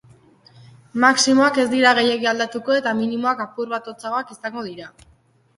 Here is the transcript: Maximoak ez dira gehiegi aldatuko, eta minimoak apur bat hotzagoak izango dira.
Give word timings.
Maximoak 1.03 1.59
ez 1.63 1.67
dira 1.75 1.91
gehiegi 1.99 2.29
aldatuko, 2.31 2.79
eta 2.79 2.95
minimoak 3.03 3.47
apur 3.49 3.71
bat 3.75 3.91
hotzagoak 3.93 4.37
izango 4.39 4.65
dira. 4.71 4.91